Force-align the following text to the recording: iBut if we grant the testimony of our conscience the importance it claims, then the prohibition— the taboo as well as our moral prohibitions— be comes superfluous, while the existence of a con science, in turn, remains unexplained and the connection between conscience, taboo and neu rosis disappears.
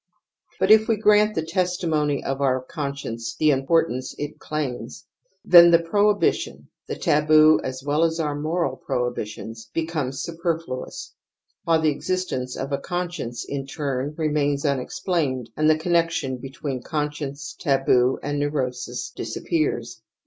iBut 0.59 0.71
if 0.71 0.87
we 0.87 0.97
grant 0.97 1.35
the 1.35 1.45
testimony 1.45 2.23
of 2.23 2.41
our 2.41 2.59
conscience 2.63 3.35
the 3.35 3.51
importance 3.51 4.15
it 4.17 4.39
claims, 4.39 5.05
then 5.45 5.69
the 5.69 5.77
prohibition— 5.77 6.67
the 6.87 6.95
taboo 6.95 7.61
as 7.63 7.83
well 7.85 8.03
as 8.03 8.19
our 8.19 8.33
moral 8.33 8.77
prohibitions— 8.77 9.69
be 9.75 9.85
comes 9.85 10.19
superfluous, 10.23 11.13
while 11.65 11.79
the 11.79 11.91
existence 11.91 12.57
of 12.57 12.71
a 12.71 12.79
con 12.79 13.11
science, 13.11 13.45
in 13.47 13.67
turn, 13.67 14.15
remains 14.17 14.65
unexplained 14.65 15.51
and 15.55 15.69
the 15.69 15.77
connection 15.77 16.37
between 16.37 16.81
conscience, 16.81 17.55
taboo 17.59 18.17
and 18.23 18.39
neu 18.39 18.49
rosis 18.49 19.11
disappears. 19.15 20.01